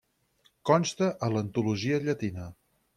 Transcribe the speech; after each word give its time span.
Consta 0.69 1.11
a 1.27 1.31
l'antologia 1.35 2.05
llatina. 2.09 2.53